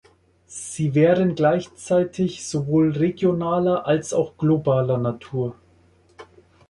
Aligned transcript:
Sie 0.47 0.95
wären 0.95 1.35
gleichzeitig 1.35 2.47
sowohl 2.47 2.89
regionaler 2.93 3.85
als 3.85 4.13
auch 4.15 4.35
globaler 4.35 4.97
Natur. 4.97 5.53